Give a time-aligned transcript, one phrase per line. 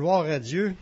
[0.00, 0.74] Gloire à Dieu.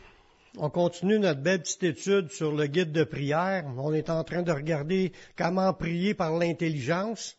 [0.58, 3.65] On continue notre belle petite étude sur le guide de prière.
[3.76, 7.36] On est en train de regarder comment prier par l'intelligence.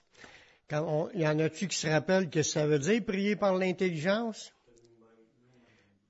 [0.73, 4.52] il y en a-tu qui se rappellent que ça veut dire prier par l'intelligence?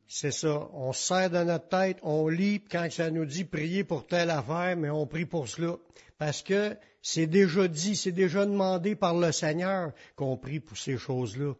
[0.08, 0.68] C'est ça.
[0.74, 4.32] On se sert de notre tête, on lit quand ça nous dit prier pour telle
[4.32, 5.76] affaire, mais on prie pour cela.
[6.18, 10.98] Parce que c'est déjà dit, c'est déjà demandé par le Seigneur qu'on prie pour ces
[10.98, 11.54] choses-là.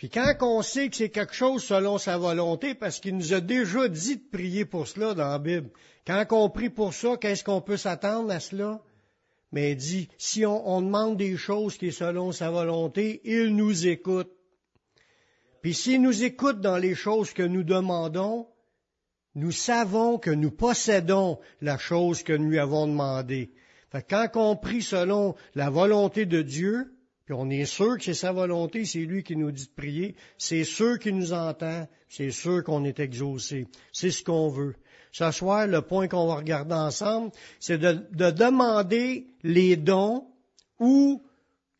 [0.00, 3.42] Puis quand on sait que c'est quelque chose selon sa volonté, parce qu'il nous a
[3.42, 5.68] déjà dit de prier pour cela dans la Bible,
[6.06, 8.80] quand on prie pour ça, qu'est-ce qu'on peut s'attendre à cela?
[9.52, 13.86] Mais il dit, si on, demande des choses qui sont selon sa volonté, il nous
[13.86, 14.30] écoute.
[15.60, 18.48] Puis s'il nous écoute dans les choses que nous demandons,
[19.34, 23.52] nous savons que nous possédons la chose que nous lui avons demandée.
[23.90, 26.90] Fait quand on prie selon la volonté de Dieu,
[27.32, 30.64] on est sûr que c'est sa volonté, c'est lui qui nous dit de prier, c'est
[30.64, 33.66] sûr qu'il nous entend, c'est sûr qu'on est exaucé.
[33.92, 34.74] C'est ce qu'on veut.
[35.12, 40.26] Ce soir, le point qu'on va regarder ensemble, c'est de, demander les dons
[40.78, 41.22] ou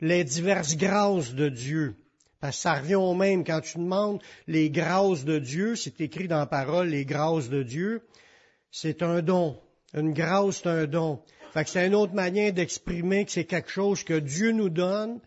[0.00, 1.94] les diverses grâces de Dieu.
[2.40, 6.26] Parce que ça revient au même quand tu demandes les grâces de Dieu, c'est écrit
[6.26, 8.02] dans la parole, les grâces de Dieu,
[8.70, 9.58] c'est un don.
[9.94, 11.20] Une grâce, c'est un don.
[11.52, 15.20] Fait que c'est une autre manière d'exprimer que c'est quelque chose que Dieu nous donne,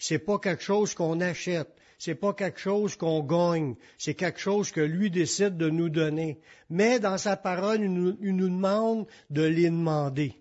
[0.00, 1.68] c'est pas quelque chose qu'on achète.
[1.98, 3.76] C'est pas quelque chose qu'on gagne.
[3.98, 6.40] C'est quelque chose que lui décide de nous donner.
[6.70, 10.34] Mais dans sa parole, il nous, demande de les demander.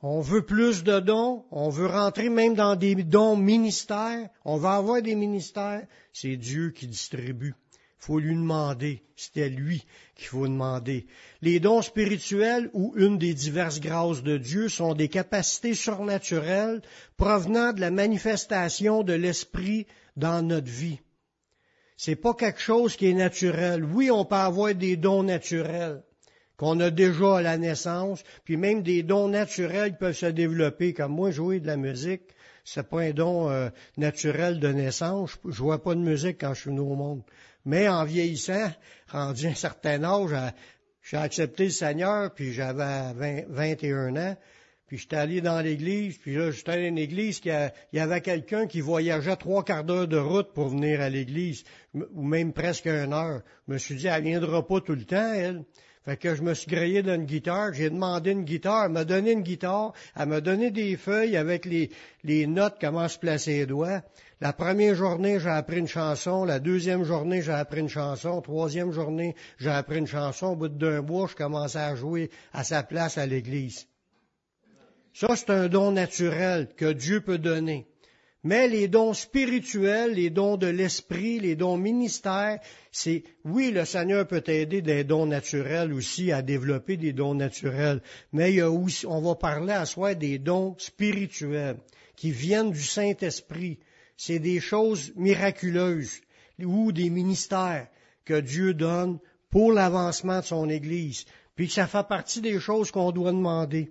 [0.00, 4.76] On veut plus de dons, on veut rentrer même dans des dons ministères, on va
[4.76, 7.54] avoir des ministères, c'est Dieu qui distribue
[7.98, 9.02] faut lui demander.
[9.16, 11.06] C'était lui qu'il faut demander.
[11.42, 16.82] Les dons spirituels ou une des diverses grâces de Dieu sont des capacités surnaturelles
[17.16, 21.00] provenant de la manifestation de l'Esprit dans notre vie.
[21.96, 23.84] C'est pas quelque chose qui est naturel.
[23.84, 26.02] Oui, on peut avoir des dons naturels
[26.56, 31.12] qu'on a déjà à la naissance, puis même des dons naturels peuvent se développer, comme
[31.12, 32.22] moi jouer de la musique,
[32.64, 35.38] c'est pas un don euh, naturel de naissance.
[35.48, 37.22] Je, vois pas de musique quand je suis venu au monde.
[37.66, 38.70] Mais en vieillissant,
[39.08, 40.30] rendu un certain âge,
[41.02, 44.36] j'ai accepté le Seigneur, puis j'avais 21 ans.
[44.86, 48.68] Puis j'étais allé dans l'église, puis là, j'étais allé dans l'église, il y avait quelqu'un
[48.68, 53.12] qui voyageait trois quarts d'heure de route pour venir à l'église, ou même presque une
[53.12, 53.42] heure.
[53.66, 55.64] Je me suis dit, elle viendra pas tout le temps, elle.
[56.06, 59.32] Fait que je me suis grillé d'une guitare, j'ai demandé une guitare, elle m'a donné
[59.32, 64.02] une guitare, elle m'a donné des feuilles avec les, notes, comment se placer les doigts.
[64.40, 66.44] La première journée, j'ai appris une chanson.
[66.44, 68.40] La deuxième journée, j'ai appris une chanson.
[68.40, 70.48] Troisième journée, j'ai appris une chanson.
[70.52, 73.88] Au bout d'un mois, je commençais à jouer à sa place à l'église.
[75.12, 77.88] Ça, c'est un don naturel que Dieu peut donner.
[78.46, 82.60] Mais les dons spirituels, les dons de l'esprit, les dons ministères,
[82.92, 88.00] c'est, oui, le Seigneur peut aider des dons naturels aussi à développer des dons naturels.
[88.32, 91.78] Mais il y a aussi, on va parler à soi des dons spirituels
[92.14, 93.80] qui viennent du Saint-Esprit.
[94.16, 96.20] C'est des choses miraculeuses
[96.64, 97.88] ou des ministères
[98.24, 99.18] que Dieu donne
[99.50, 101.24] pour l'avancement de son Église.
[101.56, 103.90] Puis que ça fait partie des choses qu'on doit demander.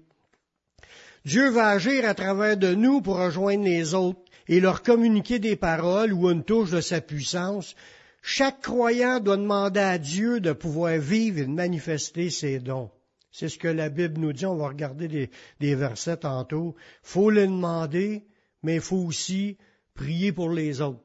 [1.25, 5.55] Dieu va agir à travers de nous pour rejoindre les autres et leur communiquer des
[5.55, 7.75] paroles ou une touche de sa puissance,
[8.21, 12.89] chaque croyant doit demander à Dieu de pouvoir vivre et de manifester ses dons.
[13.31, 14.45] C'est ce que la Bible nous dit.
[14.45, 15.29] On va regarder
[15.59, 16.75] des, versets tantôt.
[17.03, 18.23] Faut le demander,
[18.63, 19.57] mais il faut aussi
[19.93, 21.01] prier pour les autres.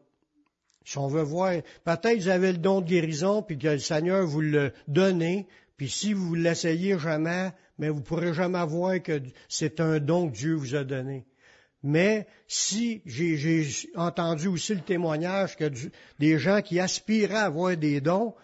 [0.84, 4.26] Si on veut voir, peut-être vous avez le don de guérison, puis que le Seigneur
[4.26, 5.44] vous le donne,
[5.76, 10.36] puis si vous l'essayez jamais, mais vous pourrez jamais voir que c'est un don que
[10.36, 11.26] Dieu vous a donné.
[11.82, 13.64] Mais si j'ai
[13.94, 15.70] entendu aussi le témoignage que
[16.18, 18.34] des gens qui aspiraient à avoir des dons,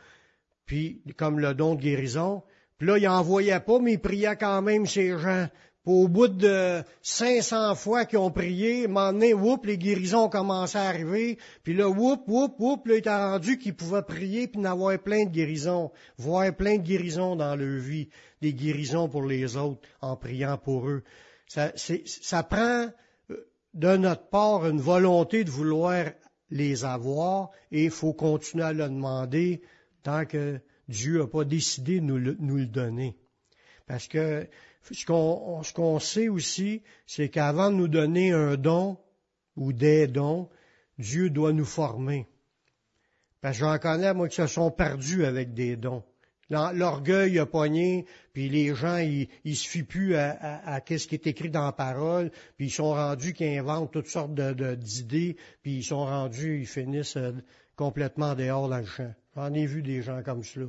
[0.65, 2.43] puis comme le don de guérison,
[2.79, 5.49] puis là, ils n'en voyaient pas, mais ils priaient quand même ces gens.
[5.85, 10.77] Puis au bout de 500 fois qu'ils ont prié, moment donné, les guérisons ont commencé
[10.77, 11.39] à arriver.
[11.63, 15.25] Puis là, whoop, whoop, whoop, là, il était rendu qu'ils pouvaient prier puis en plein
[15.25, 18.09] de guérisons, voir plein de guérisons dans leur vie,
[18.43, 21.05] des guérisons pour les autres en priant pour eux.
[21.47, 22.89] Ça, ça prend
[23.77, 26.07] de notre part une volonté de vouloir
[26.51, 29.61] les avoir et il faut continuer à le demander
[30.03, 32.17] tant que Dieu n'a pas décidé de nous
[32.57, 33.17] le, donner.
[33.87, 34.49] Parce que
[34.91, 38.97] ce qu'on sait aussi, c'est qu'avant de nous donner un don
[39.57, 40.49] ou des dons,
[40.99, 42.27] Dieu doit nous former.
[43.43, 46.03] Parce que j'en connais, moi, qui se sont perdus avec des dons.
[46.49, 51.27] L'orgueil a pogné, puis les gens, ils, ils se fient plus à, ce qui est
[51.27, 55.85] écrit dans la parole, puis ils sont rendus qu'ils inventent toutes sortes d'idées, puis ils
[55.85, 57.33] sont rendus, ils finissent euh,
[57.75, 59.13] complètement dehors dans le champ.
[59.35, 60.67] J'en ai vu des gens comme cela.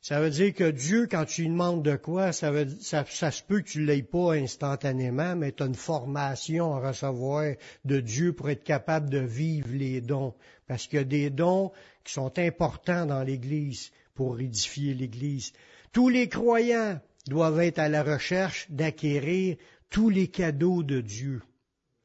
[0.00, 3.30] Ça veut dire que Dieu, quand tu lui demandes de quoi, ça, veut, ça, ça
[3.30, 7.54] se peut que tu ne l'aies pas instantanément, mais tu as une formation à recevoir
[7.84, 10.34] de Dieu pour être capable de vivre les dons.
[10.66, 11.72] Parce qu'il y a des dons
[12.04, 15.52] qui sont importants dans l'Église pour édifier l'Église.
[15.92, 19.56] Tous les croyants doivent être à la recherche d'acquérir
[19.90, 21.40] tous les cadeaux de Dieu.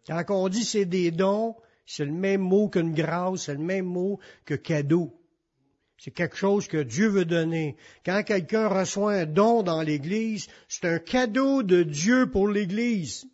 [0.06, 1.56] Quand on dit c'est des dons,
[1.88, 5.12] c'est le même mot qu'une grâce, c'est le même mot que cadeau.
[5.98, 7.77] C'est quelque chose que Dieu veut donner.
[8.06, 13.25] Quand quelqu'un reçoit un don dans l'Église, c'est un cadeau de Dieu pour l'Église.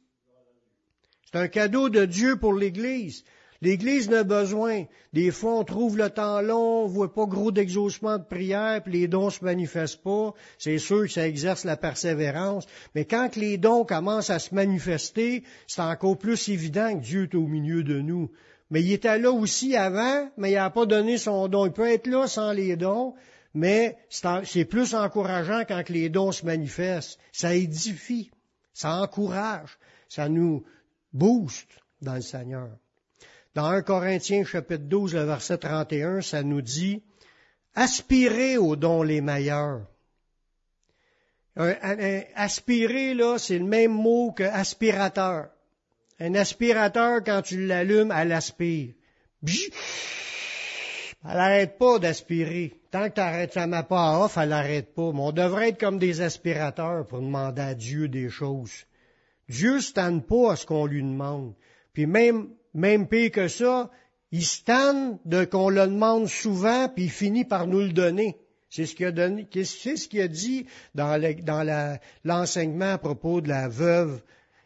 [1.25, 3.25] C'est un cadeau de Dieu pour l'Église.
[3.61, 4.85] L'Église n'a besoin.
[5.11, 8.93] Des fois, on trouve le temps long, on voit pas gros d'exaucement de prière, puis
[8.93, 10.33] les dons se manifestent pas.
[10.57, 12.65] C'est sûr que ça exerce la persévérance.
[12.95, 17.35] Mais quand les dons commencent à se manifester, c'est encore plus évident que Dieu est
[17.35, 18.31] au milieu de nous.
[18.69, 21.65] Mais il était là aussi avant, mais il n'a pas donné son don.
[21.65, 23.13] Il peut être là sans les dons,
[23.53, 27.19] mais c'est plus encourageant quand les dons se manifestent.
[27.33, 28.31] Ça édifie,
[28.73, 29.77] ça encourage,
[30.07, 30.63] ça nous
[31.11, 32.69] booste dans le Seigneur.
[33.55, 37.01] Dans 1 Corinthiens chapitre 12, le verset 31, ça nous dit,
[37.73, 39.87] aspirez aux dons les meilleurs.
[42.35, 45.49] aspirer, là, c'est le même mot que aspirateur.
[46.19, 48.93] Un aspirateur, quand tu l'allumes, elle aspire.
[51.25, 52.75] Elle n'arrête pas d'aspirer.
[52.91, 55.11] Tant que t'arrêtes, ça m'a pas off, elle n'arrête pas.
[55.11, 58.85] Mais on devrait être comme des aspirateurs pour demander à Dieu des choses.
[59.47, 61.55] Dieu ne pas à ce qu'on lui demande.
[61.93, 63.89] Puis même même pire que ça,
[64.31, 64.61] il se
[65.25, 68.37] de qu'on le demande souvent, puis il finit par nous le donner.
[68.69, 71.19] C'est ce qu'il a donné, c'est ce qu'il a dit dans,
[72.23, 74.21] l'enseignement à propos de la veuve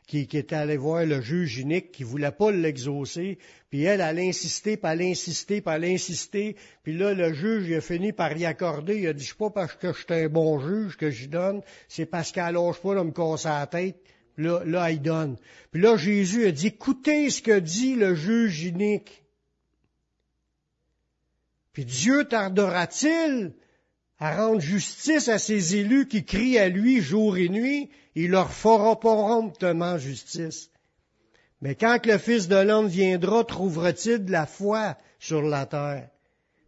[0.07, 3.37] qui, qui, était allée voir le juge unique, qui voulait pas l'exaucer,
[3.69, 7.31] puis elle, elle a insisté, puis elle a insisté, puis a insisté, puis là, le
[7.31, 9.99] juge, il a fini par y accorder, il a dit, je pas parce que je
[9.99, 13.47] suis un bon juge que j'y donne, c'est parce qu'elle lâche pas de me casser
[13.47, 13.95] la tête,
[14.37, 15.37] Là, là, il donne.
[15.71, 19.23] Puis là, Jésus a dit, écoutez ce que dit le juge unique.
[21.73, 23.53] Puis Dieu tardera-t-il
[24.19, 27.89] à rendre justice à ses élus qui crient à lui jour et nuit?
[28.15, 30.69] Il leur fera promptement justice.
[31.61, 36.09] Mais quand le Fils de l'homme viendra, trouvera-t-il de la foi sur la terre?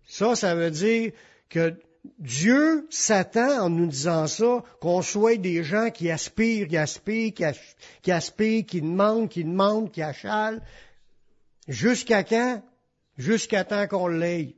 [0.07, 1.11] Ça, ça veut dire
[1.49, 1.75] que
[2.19, 7.33] Dieu s'attend en nous disant ça qu'on soit des gens qui aspirent, qui aspirent,
[8.01, 10.61] qui, aspirent, qui demandent, qui demandent, qui achalent.
[11.67, 12.61] Jusqu'à quand?
[13.17, 14.55] Jusqu'à temps qu'on l'ait.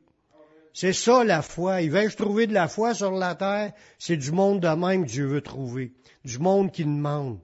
[0.74, 1.82] C'est ça la foi.
[1.82, 3.74] Il veut trouver de la foi sur la terre.
[3.98, 5.94] C'est du monde de même que Dieu veut trouver.
[6.24, 7.40] Du monde qui demande.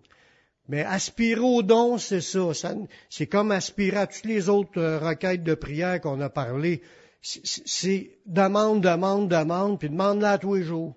[0.68, 2.54] Mais aspirer au don, c'est ça.
[2.54, 2.76] ça
[3.10, 6.82] c'est comme aspirer à toutes les autres euh, requêtes de prière qu'on a parlé
[7.24, 10.94] c'est demande, demande, demande, puis demande-la tous les jours.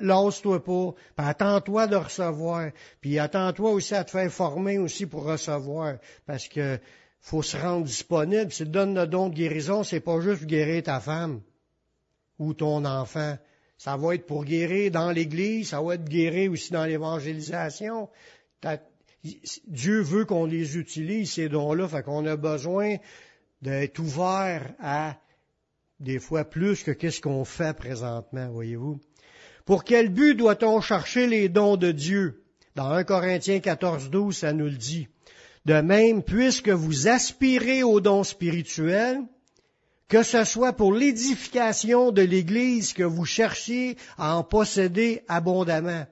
[0.00, 2.70] Lance-toi pas, puis attends-toi de recevoir,
[3.00, 6.78] puis attends-toi aussi à te faire former aussi pour recevoir, parce que
[7.20, 8.52] faut se rendre disponible.
[8.52, 11.42] Si tu donnes le don de guérison, c'est pas juste guérir ta femme
[12.38, 13.36] ou ton enfant.
[13.76, 18.08] Ça va être pour guérir dans l'Église, ça va être guérir aussi dans l'évangélisation.
[19.66, 22.96] Dieu veut qu'on les utilise, ces dons-là, fait qu'on a besoin
[23.62, 25.16] d'être ouvert à
[26.00, 29.00] des fois plus que qu'est-ce qu'on fait présentement, voyez-vous.
[29.64, 32.44] Pour quel but doit-on chercher les dons de Dieu?
[32.74, 35.08] Dans 1 Corinthiens 14, 12, ça nous le dit.
[35.64, 39.20] De même, puisque vous aspirez aux dons spirituels,
[40.08, 46.06] que ce soit pour l'édification de l'Église que vous cherchiez à en posséder abondamment.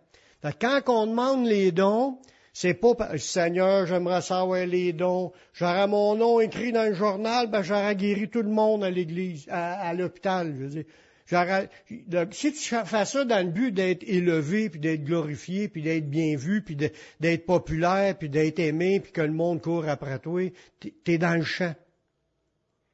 [0.61, 2.19] Quand on demande les dons,
[2.59, 5.31] c'est pas, Seigneur, j'aimerais savoir les dons.
[5.53, 9.47] J'aurais mon nom écrit dans le journal, ben j'aurais guéri tout le monde à l'église,
[9.51, 10.55] à, l'hôpital.
[10.57, 12.29] Je veux dire.
[12.31, 16.35] si tu fais ça dans le but d'être élevé, puis d'être glorifié, puis d'être bien
[16.39, 20.51] vu, puis d'être populaire, puis d'être aimé, puis que le monde court après toi,
[21.05, 21.75] t'es dans le champ.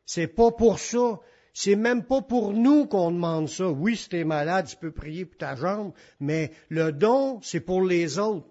[0.05, 1.21] C'est pas pour ça.
[1.55, 3.69] C'est même pas pour nous qu'on demande ça.
[3.69, 7.83] Oui, si t'es malade, tu peux prier pour ta jambe, mais le don, c'est pour
[7.85, 8.49] les autres.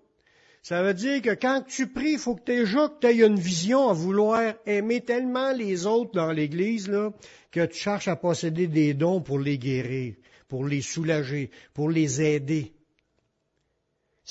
[0.61, 3.39] Ça veut dire que quand tu pries, il faut que déjà que tu aies une
[3.39, 7.11] vision à vouloir aimer tellement les autres dans l'Église là,
[7.49, 10.13] que tu cherches à posséder des dons pour les guérir,
[10.47, 12.73] pour les soulager, pour les aider.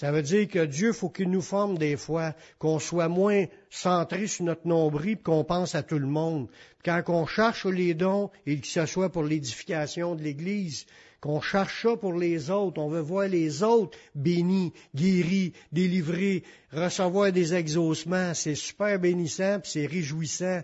[0.01, 4.29] Ça veut dire que Dieu faut qu'il nous forme des fois, qu'on soit moins centré
[4.29, 6.49] sur notre nombril, qu'on pense à tout le monde.
[6.83, 10.87] Quand on cherche les dons, et que ce soit pour l'édification de l'Église,
[11.21, 12.81] qu'on cherche ça pour les autres.
[12.81, 18.33] On veut voir les autres bénis, guéris, délivrés, recevoir des exaucements.
[18.33, 20.63] C'est super bénissant, c'est réjouissant.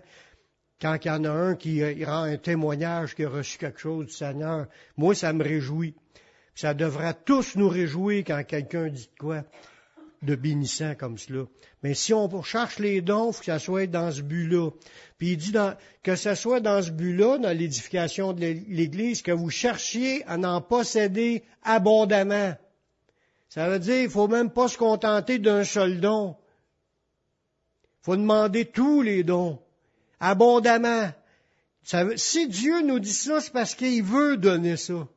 [0.81, 3.79] quand il y en a un qui euh, rend un témoignage qui a reçu quelque
[3.79, 4.65] chose du Seigneur,
[4.97, 5.93] moi, ça me réjouit.
[6.57, 9.43] Ça devrait tous nous réjouir quand quelqu'un dit quoi
[10.23, 11.45] de bénissant comme cela.
[11.83, 14.71] Mais si on cherche les dons, il faut que ça soit dans ce but-là.
[15.19, 15.53] Puis il dit
[16.01, 20.59] que ce soit dans ce but-là, dans l'édification de l'Église, que vous cherchiez à en
[20.59, 22.55] posséder abondamment.
[23.49, 26.37] Ça veut dire qu'il faut même pas se contenter d'un seul don.
[28.01, 29.59] Il faut demander tous les dons,
[30.19, 31.11] abondamment.
[32.15, 35.07] si Dieu nous dit ça, c'est parce qu'il veut donner ça.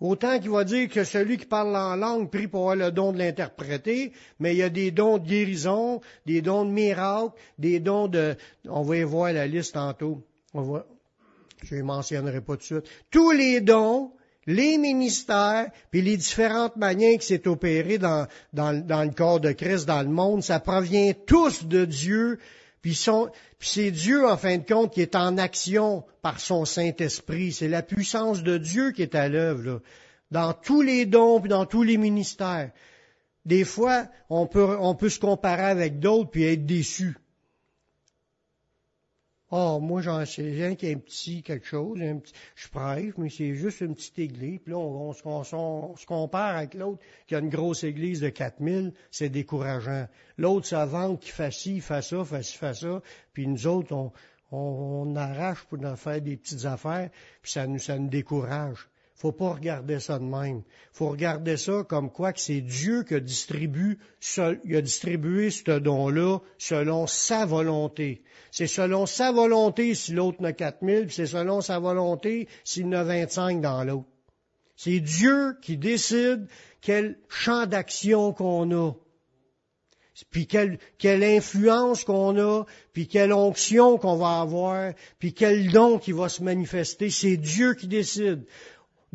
[0.00, 3.12] Autant qu'il va dire que celui qui parle en langue prie pour avoir le don
[3.12, 7.80] de l'interpréter, mais il y a des dons de guérison, des dons de miracle, des
[7.80, 8.36] dons de...
[8.68, 10.22] On va y voir la liste tantôt.
[10.52, 10.86] On va...
[11.62, 12.84] Je ne les mentionnerai pas tout de suite.
[13.10, 14.12] Tous les dons,
[14.46, 20.02] les ministères, puis les différentes manières qui s'est opéré dans le corps de Christ, dans
[20.02, 22.38] le monde, ça provient tous de Dieu,
[23.58, 27.52] puis, c'est Dieu, en fin de compte, qui est en action par son Saint-Esprit.
[27.52, 29.82] C'est la puissance de Dieu qui est à l'œuvre,
[30.30, 32.70] dans tous les dons, puis dans tous les ministères.
[33.44, 37.16] Des fois, on peut, on peut se comparer avec d'autres puis être déçu.
[39.52, 43.14] Oh, moi, j'en sais rien qui a un petit quelque chose, un petit, je prêche,
[43.16, 44.58] mais c'est juste une petite église.
[44.58, 49.28] Puis là, on, se compare avec l'autre qui a une grosse église de 4000, c'est
[49.28, 50.08] décourageant.
[50.36, 53.00] L'autre, ça vente qui fait ci, fait ça, fait ci, fait ça.
[53.32, 54.12] Puis nous autres, on,
[54.50, 57.10] on, arrache pour en faire des petites affaires,
[57.40, 60.62] puis ça nous, ça nous décourage faut pas regarder ça de même.
[60.92, 67.06] faut regarder ça comme quoi que c'est Dieu qui il a distribué ce don-là selon
[67.06, 68.22] sa volonté.
[68.50, 73.04] C'est selon sa volonté si l'autre n'a 4000, puis c'est selon sa volonté s'il n'a
[73.04, 74.08] 25 dans l'autre.
[74.76, 76.46] C'est Dieu qui décide
[76.82, 78.92] quel champ d'action qu'on a
[80.30, 85.98] puis quelle, quelle influence qu'on a, puis quelle onction qu'on va avoir, puis quel don
[85.98, 87.10] qui va se manifester.
[87.10, 88.46] C'est Dieu qui décide.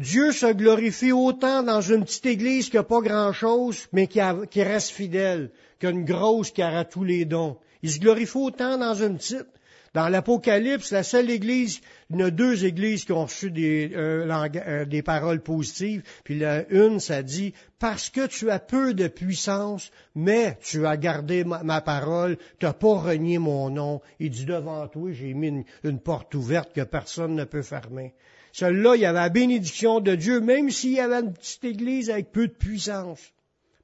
[0.02, 4.20] Dieu se glorifie autant dans une petite église qui n'a pas grand-chose, mais qui,
[4.64, 7.58] reste fidèle, qu'une grosse qui aura tous les dons.
[7.84, 9.46] Il se glorifie autant dans une petite.
[9.94, 14.26] Dans l'Apocalypse, la seule église, il y a deux églises qui ont reçu des, euh,
[14.56, 16.42] euh, paroles positives, puis
[16.72, 21.82] une, ça dit, parce que tu as peu de puissance, mais tu as gardé ma,
[21.82, 26.34] parole, tu n'as pas renié mon nom, il dit devant toi, j'ai mis une porte
[26.34, 28.16] ouverte que personne ne peut fermer.
[28.52, 32.10] Celui-là, il y avait la bénédiction de Dieu, même s'il y avait une petite église
[32.10, 33.34] avec peu de puissance,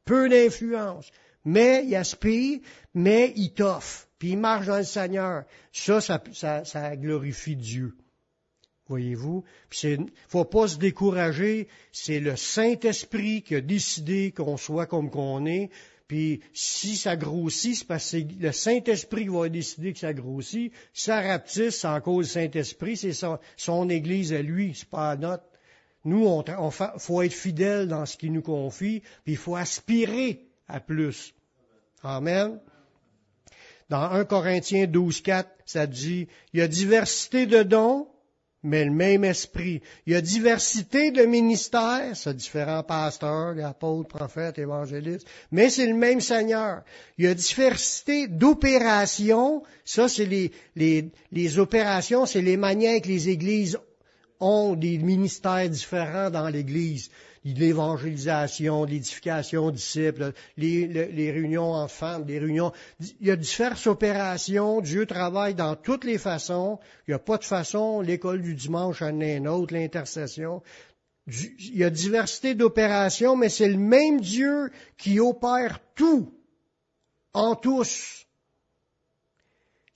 [0.06, 1.12] peu d'influence.
[1.46, 2.60] Mais il aspire,
[2.94, 5.46] mais il t'offre, puis il marche dans le Seigneur.
[5.72, 7.96] Ça, ça, ça, glorifie Dieu.
[8.90, 9.44] Voyez-vous?
[9.70, 9.98] Puis
[10.28, 11.68] faut pas se décourager.
[11.92, 15.70] C'est le Saint-Esprit qui a décidé qu'on soit comme qu'on est.
[16.08, 20.72] Puis si ça grossit, c'est parce que le Saint-Esprit qui va décider que ça grossit.
[20.94, 25.12] Si ça rapetisse, c'est en cause du Saint-Esprit, c'est son, Église à lui, c'est pas
[25.12, 25.44] à notre.
[26.06, 30.48] Nous, on, on faut être fidèle dans ce qu'il nous confie, puis il faut aspirer
[30.70, 31.34] à plus.
[32.04, 32.60] Amen.
[33.90, 38.08] Dans 1 Corinthiens 12, 4, ça dit, il y a diversité de dons,
[38.64, 39.82] mais le même esprit.
[40.06, 45.94] Il y a diversité de ministères, c'est différents pasteurs, apôtres, prophètes, évangélistes, mais c'est le
[45.94, 46.82] même Seigneur.
[47.18, 53.08] Il y a diversité d'opérations, ça c'est les, les, les opérations, c'est les manières que
[53.08, 53.78] les églises
[54.40, 57.10] ont des ministères différents dans l'Église
[57.54, 62.72] l'évangélisation, l'édification disciples, les, les, réunions enfants, les réunions.
[63.20, 64.82] Il y a diverses opérations.
[64.82, 66.80] Dieu travaille dans toutes les façons.
[67.08, 68.02] Il n'y a pas de façon.
[68.02, 70.62] L'école du dimanche en est une autre, l'intercession.
[71.28, 76.34] Il y a diversité d'opérations, mais c'est le même Dieu qui opère tout
[77.34, 78.27] en tous.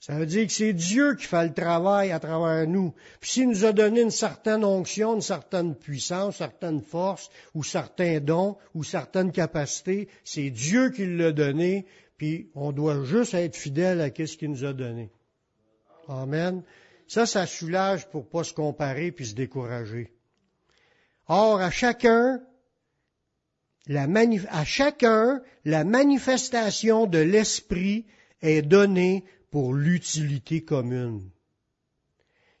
[0.02, 2.92] Ça veut dire que c'est Dieu qui fait le travail à travers nous.
[3.20, 7.62] Puis s'il nous a donné une certaine onction, une certaine puissance, une certaine force, ou
[7.62, 13.54] certains dons, ou certaines capacités, c'est Dieu qui l'a donné, puis on doit juste être
[13.54, 15.12] fidèle à ce qu'il nous a donné.
[16.08, 16.64] Amen.
[17.06, 20.10] Ça, ça soulage pour pas se comparer puis se décourager.
[21.28, 22.42] Or, à chacun,
[23.86, 24.08] la
[24.50, 28.04] à chacun, la manifestation de l'Esprit
[28.40, 31.30] est donnée pour l'utilité commune.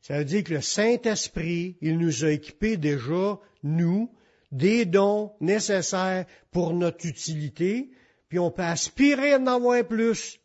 [0.02, 4.14] Ça veut dire que le Saint-Esprit, il nous a équipés déjà, nous,
[4.52, 7.90] des dons nécessaires pour notre utilité,
[8.28, 10.38] puis on peut aspirer à en avoir plus.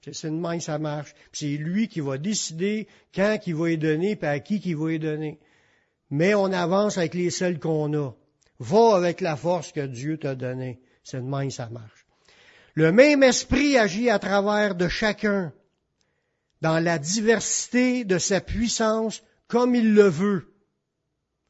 [0.00, 1.14] C'est une main, ça marche.
[1.32, 4.92] C'est lui qui va décider quand il va y donner, puis à qui il va
[4.92, 5.38] y donner.
[6.10, 8.10] Mais on avance avec les seuls qu'on a.
[8.58, 10.80] Va avec la force que Dieu t'a donnée.
[11.04, 12.06] C'est une main, ça marche.
[12.74, 15.52] Le même esprit agit à travers de chacun
[16.62, 20.54] dans la diversité de sa puissance comme il le veut.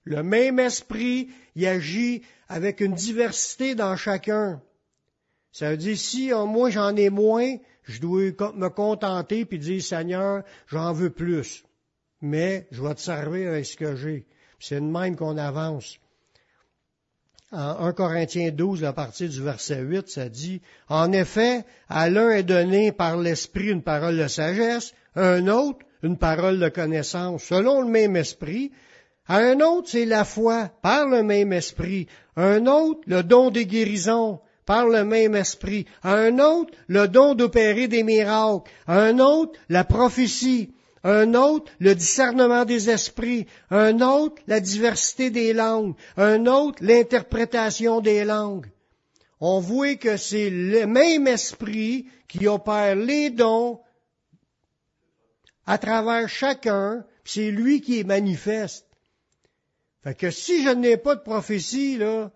[0.05, 4.63] Le même esprit y agit avec une diversité dans chacun.
[5.53, 9.83] Ça veut dire, si oh, moi j'en ai moins, je dois me contenter puis dire,
[9.83, 11.63] Seigneur, j'en veux plus.
[12.23, 14.27] Mais je vais te servir avec ce que j'ai.
[14.59, 15.99] C'est de même qu'on avance.
[17.53, 22.31] En 1 Corinthiens 12, à partir du verset 8, ça dit, En effet, à l'un
[22.31, 27.45] est donné par l'Esprit une parole de sagesse, à un autre une parole de connaissance,
[27.45, 28.73] selon le même esprit,
[29.29, 32.09] à un autre, c'est la foi, par le même esprit.
[32.35, 35.87] À un autre, le don des guérisons, par le même esprit.
[36.03, 38.69] À un autre, le don d'opérer des miracles.
[38.87, 40.75] À un autre, la prophétie.
[41.05, 43.47] Un autre, le discernement des esprits.
[43.71, 45.95] Un autre, la diversité des langues.
[46.17, 48.71] Un autre, l'interprétation des langues.
[49.41, 53.81] On voit que c'est le même esprit qui opère les dons
[55.67, 58.87] à travers chacun, c'est lui qui est manifeste.
[60.03, 62.33] Fait que si je n'ai pas de prophétie, là,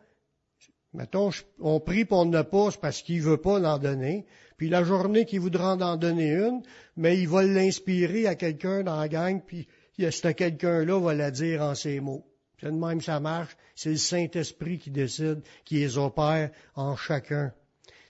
[0.93, 1.31] mettons,
[1.61, 4.27] on prie pour ne pas, parce qu'il veut pas l'en donner.
[4.57, 6.63] Puis la journée qu'il voudra en donner une,
[6.97, 11.63] mais il va l'inspirer à quelqu'un dans la gang, puis ce quelqu'un-là va la dire
[11.63, 12.25] en ces mots.
[12.61, 13.57] C'est de même ça marche.
[13.75, 17.53] C'est le Saint-Esprit qui décide, qui les opère en chacun.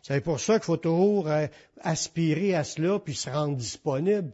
[0.02, 1.48] C'est pour ça qu'il faut toujours euh,
[1.80, 4.32] aspirer à cela, puis se rendre disponible.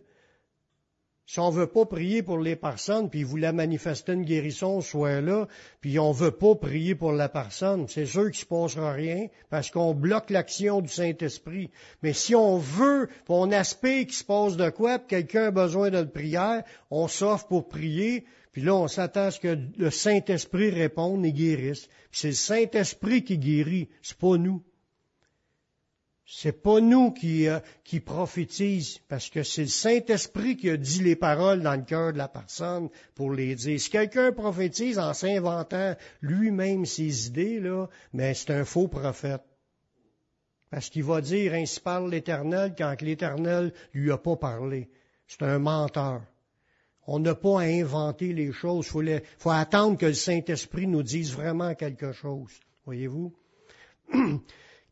[1.32, 5.22] Si on veut pas prier pour les personnes, puis vous la manifester une guérison, soit
[5.22, 5.48] là,
[5.80, 9.70] puis on veut pas prier pour la personne, c'est sûr qu'il se passera rien, parce
[9.70, 11.70] qu'on bloque l'action du Saint-Esprit.
[12.02, 15.88] Mais si on veut, on aspire qu'il se passe de quoi, puis quelqu'un a besoin
[15.88, 20.68] de prière, on s'offre pour prier, puis là, on s'attend à ce que le Saint-Esprit
[20.68, 21.88] réponde et guérisse.
[22.10, 24.62] c'est le Saint-Esprit qui guérit, c'est pas nous.
[26.34, 27.60] C'est pas nous qui, euh,
[29.06, 32.26] parce que c'est le Saint-Esprit qui a dit les paroles dans le cœur de la
[32.26, 33.78] personne pour les dire.
[33.78, 39.42] Si quelqu'un prophétise en s'inventant lui-même ses idées, là, mais c'est un faux prophète.
[40.70, 44.88] Parce qu'il va dire ainsi parle l'Éternel quand l'Éternel lui a pas parlé.
[45.26, 46.22] C'est un menteur.
[47.06, 48.86] On n'a pas à inventer les choses.
[48.86, 52.52] Faut attendre que le Saint-Esprit nous dise vraiment quelque chose.
[52.86, 53.34] Voyez-vous?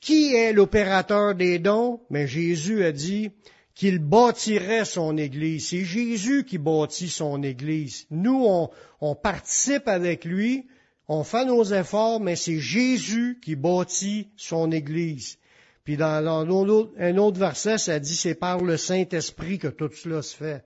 [0.01, 2.01] Qui est l'opérateur des dons?
[2.11, 3.31] Mais Jésus a dit
[3.75, 5.69] qu'il bâtirait son Église.
[5.69, 8.07] C'est Jésus qui bâtit son Église.
[8.11, 8.69] Nous,
[9.01, 10.67] on, participe avec lui,
[11.09, 15.39] on fait nos efforts, mais c'est Jésus qui bâtit son Église.
[15.85, 20.37] Puis dans, un autre verset, ça dit c'est par le Saint-Esprit que tout cela se
[20.37, 20.65] fait.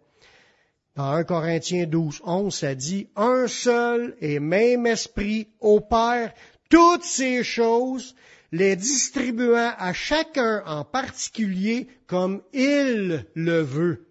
[0.97, 6.33] Dans 1 Corinthiens 12, 11, ça dit un seul et même esprit opère
[6.69, 8.15] toutes ces choses,
[8.55, 14.07] les distribuant à chacun en particulier comme il le veut.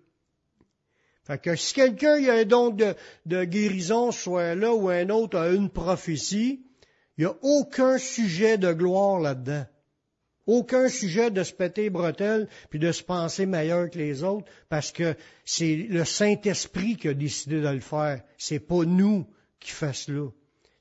[1.23, 5.47] Fait que si quelqu'un a un don de, guérison, soit là, ou un autre a
[5.47, 6.65] une prophétie,
[7.17, 9.65] il n'y a aucun sujet de gloire là-dedans.
[10.45, 14.91] Aucun sujet de se péter bretelles puis de se penser meilleur que les autres parce
[14.91, 18.21] que c'est le Saint-Esprit qui a décidé de le faire.
[18.37, 19.25] C'est pas nous
[19.61, 20.29] qui faisons cela.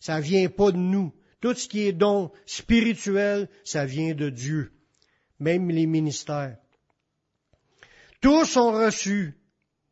[0.00, 1.12] Ça vient pas de nous.
[1.42, 4.70] Tout ce qui est don spirituel, ça vient de Dieu,
[5.40, 6.56] même les ministères.
[8.20, 9.36] Tous ont reçu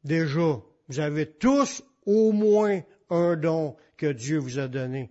[0.05, 0.61] déjà.
[0.87, 5.11] Vous avez tous au moins un don que Dieu vous a donné.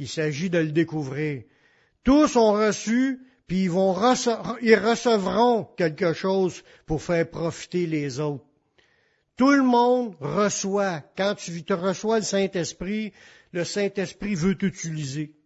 [0.00, 1.44] Il s'agit de le découvrir.
[2.02, 3.94] Tous ont reçu, puis ils, vont
[4.62, 8.44] ils recevront quelque chose pour faire profiter les autres.
[9.36, 11.04] Tout le monde reçoit.
[11.16, 13.12] Quand tu te reçois le Saint-Esprit,
[13.52, 15.36] le Saint-Esprit veut t'utiliser.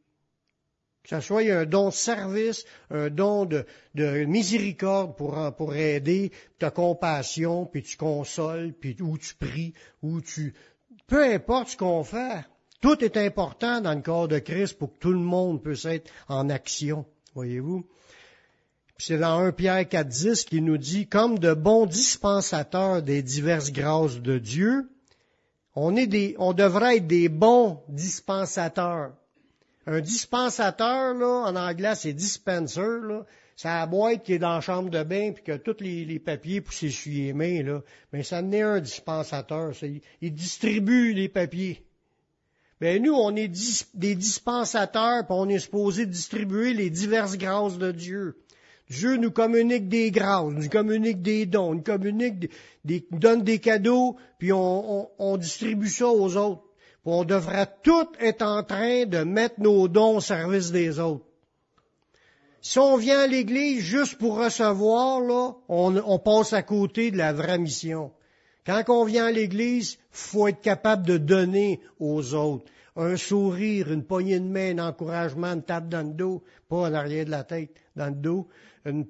[1.06, 3.64] Que ce soit un don de service, un don de,
[4.24, 10.52] miséricorde pour, pour aider, ta compassion, puis tu consoles, puis où tu pries, où tu...
[11.06, 12.44] Peu importe ce qu'on fait,
[12.80, 16.10] tout est important dans le corps de Christ pour que tout le monde puisse être
[16.26, 17.86] en action, voyez-vous?
[18.98, 24.20] C'est dans 1 Pierre 4.10 qui nous dit, comme de bons dispensateurs des diverses grâces
[24.20, 24.90] de Dieu,
[25.76, 29.12] on, est des, on devrait être des bons dispensateurs.
[29.86, 33.24] Un dispensateur, en anglais, c'est dispenser, là.
[33.54, 36.60] C'est la boîte qui est dans la chambre de bain, puis que tous les, papiers
[36.60, 37.82] pour s'essuyer les mains, là.
[38.12, 39.72] Mais ça n'est un dispensateur.
[40.20, 41.86] il, distribue les papiers.
[42.80, 43.48] Mais nous, on est
[43.94, 48.36] des dispensateurs, puis on est supposé distribuer les diverses grâces de Dieu.
[48.90, 52.50] Dieu nous communique des grâces, nous communique des dons, nous communique
[52.84, 56.65] des, donne des cadeaux, puis on distribue ça aux autres
[57.06, 61.24] on devrait tout être en train de mettre nos dons au service des autres.
[62.60, 67.32] Si on vient à l'Église juste pour recevoir, là, on, passe à côté de la
[67.32, 68.10] vraie mission.
[68.66, 72.64] Quand on vient à l'Église, faut être capable de donner aux autres.
[72.96, 76.94] Un sourire, une poignée de main, un encouragement, une tape dans le dos, pas en
[76.94, 78.48] arrière de la tête, dans le dos,
[78.86, 79.06] une,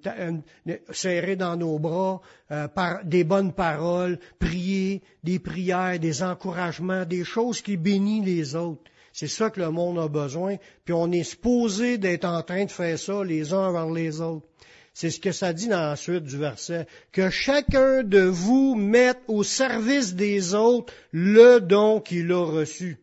[0.90, 7.24] serré dans nos bras, euh, par, des bonnes paroles, prier, des prières, des encouragements, des
[7.24, 8.82] choses qui bénissent les autres.
[9.12, 12.70] C'est ça que le monde a besoin, puis on est supposé d'être en train de
[12.70, 14.46] faire ça les uns vers les autres.
[14.92, 16.86] C'est ce que ça dit dans la suite du verset.
[17.12, 22.98] Que chacun de vous mette au service des autres le don qu'il a reçu.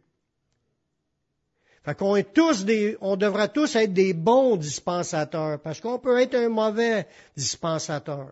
[1.84, 6.19] Fait qu'on est tous des, on devra tous être des bons dispensateurs, parce qu'on peut
[6.22, 8.32] être un mauvais dispensateur.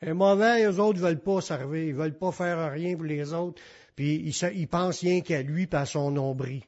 [0.00, 3.60] Un mauvais, eux autres veulent pas servir, ils veulent pas faire rien pour les autres,
[3.96, 6.62] puis ils, pensent rien qu'à lui à son nombril.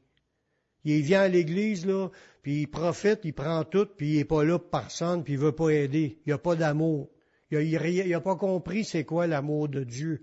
[0.85, 2.09] Il vient à l'église, là,
[2.43, 5.39] puis il profite, il prend tout, puis il est pas là pour personne, puis il
[5.39, 6.19] veut pas aider.
[6.27, 7.09] Il a pas d'amour.
[7.53, 10.23] Il a, il, a, pas compris c'est quoi l'amour de Dieu,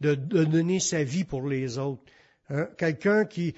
[0.00, 2.02] de, donner sa vie pour les autres.
[2.50, 2.68] Hein?
[2.76, 3.54] Quelqu'un qui,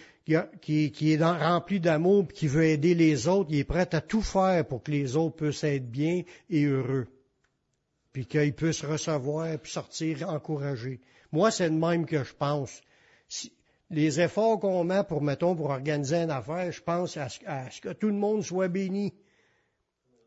[0.61, 4.23] qui, qui, est rempli d'amour, qui veut aider les autres, il est prêt à tout
[4.23, 7.09] faire pour que les autres puissent être bien et heureux,
[8.13, 11.01] puis qu'ils puissent recevoir, puis sortir encouragés.
[11.33, 12.83] Moi, c'est le même que je pense
[13.93, 17.93] les efforts qu'on met pour, mettons, pour organiser une affaire, je pense à ce, que
[17.93, 19.13] tout le monde soit béni.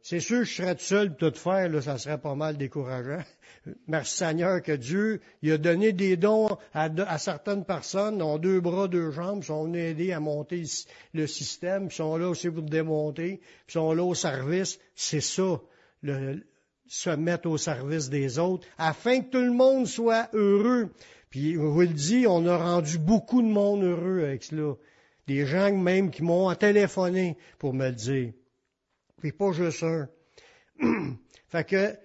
[0.08, 3.24] C'est sûr, je serais tout seul pour tout faire, là, ça serait pas mal décourageant.
[3.88, 8.88] Merci Seigneur que Dieu, il a donné des dons à, certaines personnes, ont deux bras,
[8.88, 10.62] deux jambes, sont venus aider à monter
[11.16, 14.78] le système, sont là aussi pour le démonter, sont là au service.
[14.94, 15.60] C'est ça,
[16.04, 16.46] le,
[16.86, 20.92] se mettre au service des autres, afin que tout le monde soit heureux.
[21.32, 24.76] Puis, je vous le dis, on a rendu beaucoup de monde heureux avec cela.
[25.26, 28.34] Des gens même qui m'ont téléphoné pour me le dire.
[29.26, 30.08] Puis pas juste un.
[31.48, 31.98] fait que,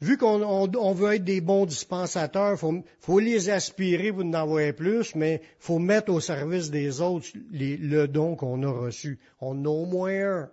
[0.00, 5.14] vu qu'on veut être des bons dispensateurs, faut, faut les aspirer pour en avoir plus,
[5.14, 9.20] mais faut mettre au service des autres le don qu'on a reçu.
[9.42, 10.50] On a au moins un.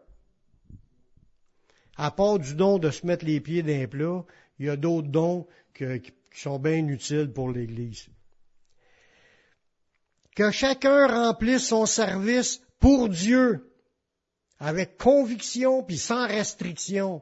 [1.96, 4.26] À part du don de se mettre les pieds d'un plat,
[4.60, 5.86] il y a d'autres dons qui
[6.34, 8.10] sont bien utiles pour l'Église.
[10.36, 13.69] Que chacun remplisse son service pour Dieu,
[14.60, 17.22] avec conviction puis sans restriction.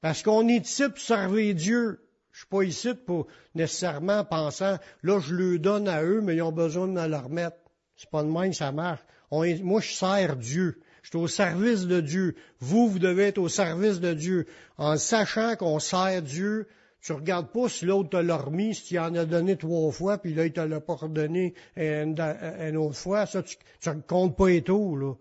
[0.00, 2.00] Parce qu'on est ici pour servir Dieu.
[2.32, 6.42] Je suis pas ici pour nécessairement pensant, là, je le donne à eux, mais ils
[6.42, 7.56] ont besoin de me le remettre.
[7.96, 9.00] C'est pas de même, ça marche.
[9.30, 10.80] moi, je sers Dieu.
[11.02, 12.36] Je suis au service de Dieu.
[12.60, 14.46] Vous, vous devez être au service de Dieu.
[14.78, 16.68] En sachant qu'on sert Dieu,
[17.02, 20.18] tu regardes pas si l'autre te l'a remis, si tu en as donné trois fois,
[20.18, 23.26] puis là, il te l'a pas redonné une, autre fois.
[23.26, 25.14] Ça, tu, ne comptes pas et tout, là.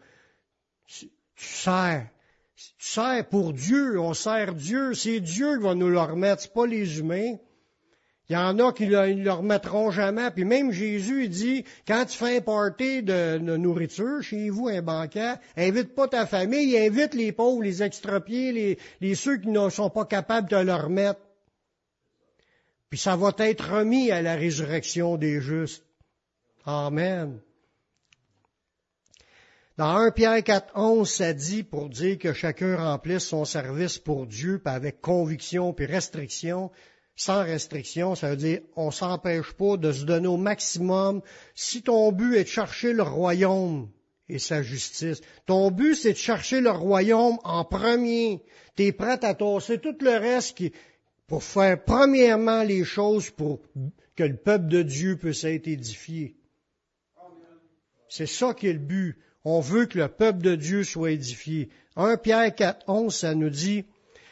[1.40, 2.06] Tu sers.
[2.56, 4.94] Tu sers pour Dieu, on sert Dieu.
[4.94, 7.38] C'est Dieu qui va nous le remettre, c'est pas les humains.
[8.30, 10.30] Il y en a qui ne le remettront jamais.
[10.32, 15.36] Puis même Jésus il dit, quand tu fais un de, nourriture chez vous, un banquet,
[15.56, 19.90] invite pas ta famille, invite les pauvres, les extrapiés, les, les ceux qui ne sont
[19.90, 21.22] pas capables de le remettre.
[22.90, 25.86] Puis ça va être remis à la résurrection des justes.
[26.66, 27.40] Amen.
[29.80, 34.28] Dans 1 Pierre 4, 11, ça dit pour dire que chacun remplisse son service pour
[34.28, 36.70] Dieu, avec conviction, puis restriction,
[37.16, 41.22] sans restriction, ça veut dire on s'empêche pas de se donner au maximum.
[41.56, 43.90] Si ton but est de chercher le royaume
[44.28, 48.44] et sa justice, ton but c'est de chercher le royaume en premier.
[48.76, 50.74] Tu es prêt à tosser tout le reste qui,
[51.26, 53.62] pour faire premièrement les choses pour
[54.18, 56.36] que le peuple de Dieu puisse être édifié.
[58.10, 59.16] C'est ça qui est le but.
[59.46, 61.70] On veut que le peuple de Dieu soit édifié.
[61.96, 63.86] 1 Pierre 4, 11, ça nous dit,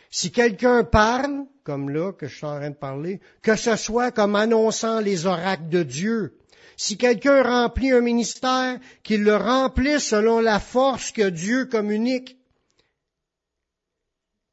[0.10, 4.12] si quelqu'un parle, comme là que je suis en train de parler, que ce soit
[4.12, 6.38] comme annonçant les oracles de Dieu.
[6.78, 12.38] Si quelqu'un remplit un ministère, qu'il le remplisse selon la force que Dieu communique.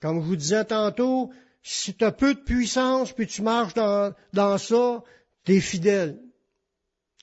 [0.00, 1.30] Comme je vous disais tantôt,
[1.62, 5.02] si tu as peu de puissance, puis tu marches dans, dans ça,
[5.44, 6.20] tu es fidèle.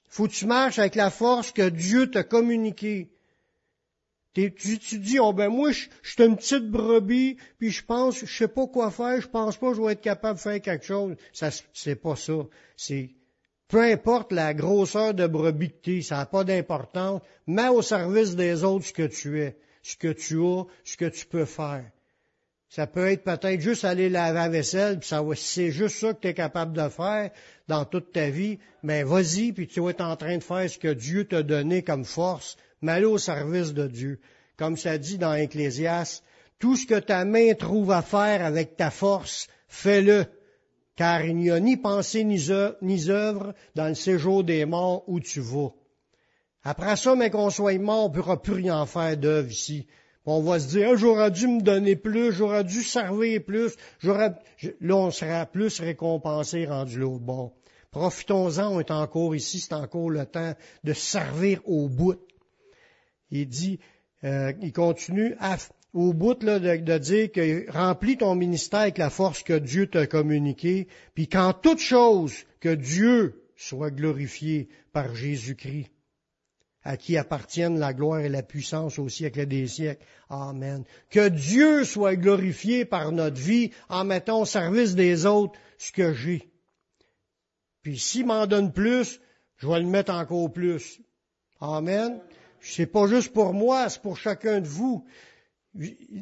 [0.08, 3.12] faut que tu marches avec la force que Dieu t'a communiquée.
[4.34, 8.48] Tu, dis, oh ben moi, je, suis une petite brebis, puis je pense, je sais
[8.48, 11.16] pas quoi faire, je pense pas que je vais être capable de faire quelque chose.
[11.34, 12.48] Ça, c'est pas ça.
[12.78, 13.10] C'est,
[13.68, 17.22] peu importe la grosseur de brebis que tu ça n'a pas d'importance.
[17.46, 21.06] Mets au service des autres ce que tu es, ce que tu as, ce que
[21.06, 21.84] tu peux faire.
[22.70, 26.22] Ça peut être peut-être juste aller laver la vaisselle, puis ça c'est juste ça que
[26.22, 27.32] tu es capable de faire
[27.68, 30.78] dans toute ta vie, mais vas-y, puis tu vas être en train de faire ce
[30.78, 34.20] que Dieu t'a donné comme force, mais au service de Dieu.
[34.58, 36.22] Comme ça dit dans Ecclésias,
[36.60, 40.26] tout ce que ta main trouve à faire avec ta force, fais-le.
[40.96, 42.50] car il n'y a ni pensée ni
[43.10, 45.74] œuvre dans le séjour des morts où tu vas.
[46.64, 49.88] Après ça, mais qu'on soit mort, on ne pourra plus rien faire d'œuvre ici.
[50.26, 54.36] On va se dire, ah, j'aurais dû me donner plus, j'aurais dû servir plus, j'aurais,
[54.80, 57.54] là, on sera plus récompensé rendu l'autre bord.
[57.90, 62.20] Profitons-en, on est encore ici, c'est encore le temps de servir au bout.
[63.32, 63.80] Il dit,
[64.24, 65.36] euh, il continue
[65.94, 70.08] au bout là, de, dire que remplis ton ministère avec la force que Dieu t'a
[70.08, 75.92] communiquée, puis qu'en toute chose, que Dieu soit glorifié par Jésus-Christ
[76.84, 80.04] à qui appartiennent la gloire et la puissance au siècle des siècles.
[80.30, 80.84] Amen.
[81.10, 86.14] Que Dieu soit glorifié par notre vie en mettant au service des autres ce que
[86.14, 86.50] j'ai.
[87.84, 89.20] Puis s'il m'en donne plus,
[89.58, 91.00] je vais le mettre encore plus.
[91.60, 92.20] Amen.
[92.62, 95.06] C'est pas juste pour moi, c'est pour chacun de vous.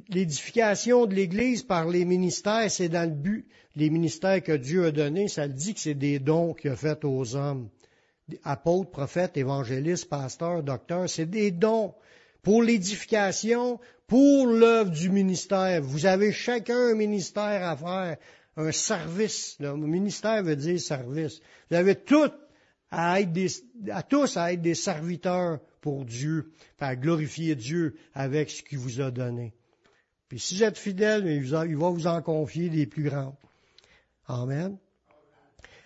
[0.10, 3.48] L'édification de l'Église par les ministères, c'est dans le but.
[3.76, 6.76] Les ministères que Dieu a donnés, ça le dit que c'est des dons qu'il a
[6.76, 7.70] faits aux hommes
[8.44, 11.94] apôtres, prophètes, évangélistes, pasteurs, docteurs, c'est des dons
[12.42, 15.82] pour l'édification, pour l'œuvre du ministère.
[15.82, 18.18] Vous avez chacun un ministère à faire,
[18.58, 19.58] un service.
[19.60, 21.42] Le ministère veut dire service.
[21.70, 22.32] Vous avez tout
[22.92, 28.64] à, être à tous à être des serviteurs pour Dieu, à glorifier Dieu avec ce
[28.64, 29.54] qu'il vous a donné.
[30.28, 33.38] Puis si vous êtes fidèle, il va vous en confier des plus grands.
[34.28, 34.78] Amen.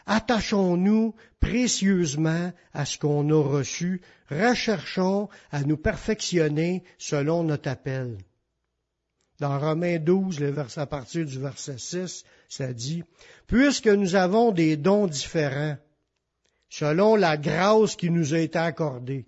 [0.05, 8.17] Attachons-nous précieusement à ce qu'on a reçu, recherchons à nous perfectionner selon notre appel.
[9.39, 13.03] Dans Romains 12, le verset, à partir du verset 6, ça dit,
[13.47, 15.77] Puisque nous avons des dons différents,
[16.73, 19.27] selon la grâce qui nous a été accordée.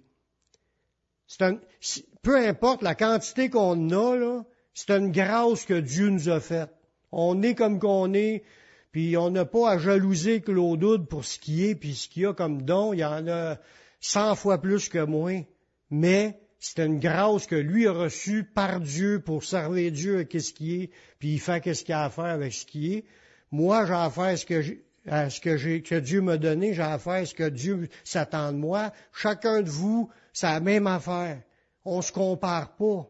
[2.24, 6.72] peu importe la quantité qu'on a, c'est une grâce que Dieu nous a faite.
[7.12, 8.44] On est comme qu'on est,
[8.92, 12.26] puis on n'a pas à jalouser Claude pour ce qui est, puis ce qu'il y
[12.26, 12.94] a comme don.
[12.94, 13.60] Il y en a
[14.02, 15.46] cent fois plus que moi.
[15.92, 20.52] Mais c'est une grâce que lui a reçue par Dieu pour servir Dieu à ce
[20.52, 23.06] qui est, puis il fait ce qu'il a à faire avec ce qui est.
[23.52, 24.64] Moi, j'ai à faire ce que
[25.08, 28.58] ce que, j'ai, que Dieu m'a donné, j'ai à faire ce que Dieu s'attend de
[28.58, 28.92] moi.
[29.14, 31.42] Chacun de vous, c'est la même affaire.
[31.84, 33.08] On se compare pas.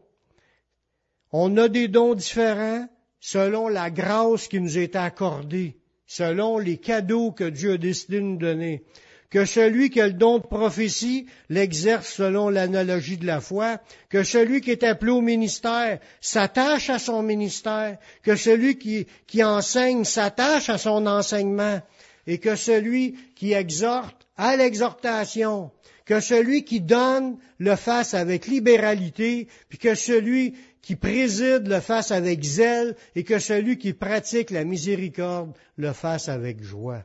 [1.32, 2.88] On a des dons différents,
[3.20, 8.22] selon la grâce qui nous est accordée, selon les cadeaux que Dieu a décidé de
[8.22, 8.84] nous donner.
[9.30, 14.22] Que celui qui a le don de prophétie l'exerce selon l'analogie de la foi, que
[14.22, 20.68] celui qui est appelé au ministère s'attache à son ministère, que celui qui, enseigne s'attache
[20.68, 21.80] à son enseignement,
[22.26, 25.70] et que celui qui exhorte à l'exhortation,
[26.04, 30.54] que celui qui donne le fasse avec libéralité, puis que celui
[30.86, 36.28] qui préside le fasse avec zèle et que celui qui pratique la miséricorde le fasse
[36.28, 37.02] avec joie.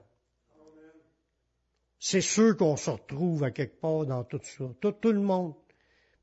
[2.03, 4.63] C'est sûr qu'on se retrouve à quelque part dans tout ça.
[4.81, 5.53] Tout, le monde.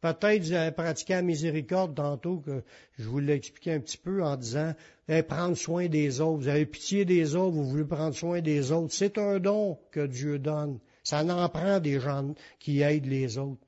[0.01, 2.65] Peut-être vous avez pratiqué la miséricorde tantôt que
[2.99, 4.75] je vous l'ai expliqué un petit peu en disant
[5.09, 6.43] eh, prendre soin des autres.
[6.43, 8.93] Vous avez pitié des autres, vous voulez prendre soin des autres.
[8.93, 10.81] C'est un don que Dieu donne.
[11.05, 13.63] Ça n'en prend des gens qui aident les autres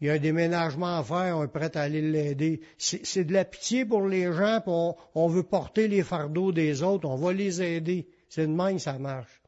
[0.00, 2.60] il y a un déménagement à faire, on est prêt à aller l'aider.
[2.76, 4.72] C'est de la pitié pour les gens, puis
[5.14, 8.08] on, veut porter les fardeaux des autres, on va les aider.
[8.28, 9.43] C'est de même ça marche.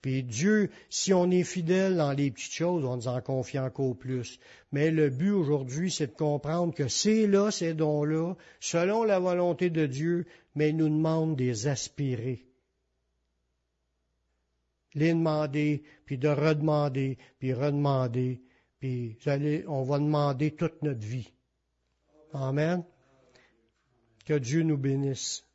[0.00, 3.96] Puis Dieu, si on est fidèle dans les petites choses, on nous en confie encore
[3.96, 4.38] plus.
[4.70, 9.70] Mais le but aujourd'hui, c'est de comprendre que c'est là, ces dons-là, selon la volonté
[9.70, 12.44] de Dieu, mais il nous demande de les aspirer.
[14.94, 18.40] Les demander, puis de redemander, puis redemander,
[18.78, 19.18] puis
[19.66, 21.32] on va demander toute notre vie.
[22.32, 22.84] Amen.
[24.24, 25.47] Que Dieu nous bénisse.